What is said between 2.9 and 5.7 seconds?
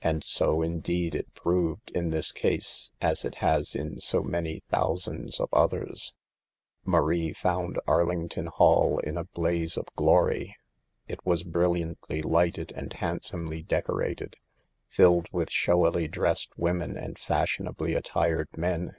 as it has in so many thousands of